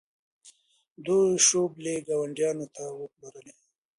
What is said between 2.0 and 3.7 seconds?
ګاونډیانو ته وپلورلې.